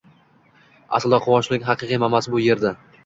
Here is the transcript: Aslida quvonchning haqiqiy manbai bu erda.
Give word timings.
Aslida 0.99 1.19
quvonchning 1.25 1.67
haqiqiy 1.67 2.01
manbai 2.05 2.23
bu 2.37 2.43
erda. 2.55 2.73